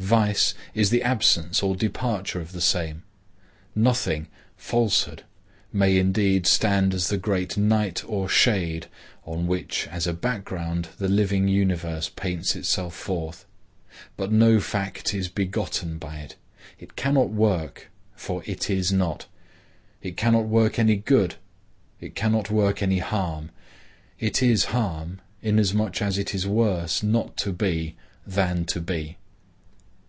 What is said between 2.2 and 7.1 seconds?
of the same. Nothing, Falsehood, may indeed stand as